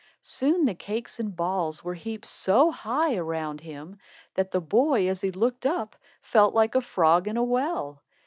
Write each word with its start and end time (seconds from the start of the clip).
Soon 0.23 0.65
the 0.65 0.73
cakes 0.73 1.19
and 1.19 1.35
balls 1.35 1.83
were 1.83 1.93
heaped 1.93 2.25
so 2.25 2.71
high 2.71 3.15
around 3.17 3.61
him 3.61 3.99
that 4.33 4.49
the 4.49 4.59
boy, 4.59 5.07
as 5.07 5.21
he 5.21 5.29
looked 5.29 5.63
up, 5.67 5.95
felt 6.23 6.55
like 6.55 6.73
a 6.73 6.81
frog 6.81 7.27
in 7.27 7.37
a 7.37 7.43
well. 7.43 8.01